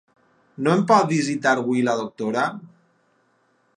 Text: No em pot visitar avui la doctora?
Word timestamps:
No 0.67 0.71
em 0.77 0.81
pot 0.91 1.05
visitar 1.11 1.53
avui 1.59 1.85
la 1.89 1.95
doctora? 2.03 2.47